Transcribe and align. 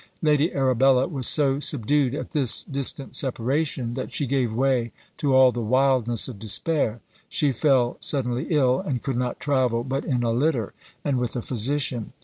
Lady 0.23 0.51
Arabella 0.51 1.07
was 1.07 1.27
so 1.27 1.59
subdued 1.59 2.15
at 2.15 2.31
this 2.31 2.63
distant 2.63 3.15
separation, 3.15 3.93
that 3.93 4.11
she 4.11 4.25
gave 4.25 4.51
way 4.51 4.91
to 5.15 5.35
all 5.35 5.51
the 5.51 5.61
wildness 5.61 6.27
of 6.27 6.39
despair; 6.39 7.01
she 7.29 7.51
fell 7.51 7.97
suddenly 7.99 8.47
ill, 8.49 8.79
and 8.79 9.03
could 9.03 9.15
not 9.15 9.39
travel 9.39 9.83
but 9.83 10.03
in 10.03 10.23
a 10.23 10.31
litter, 10.31 10.73
and 11.05 11.19
with 11.19 11.35
a 11.35 11.41
physician. 11.43 12.13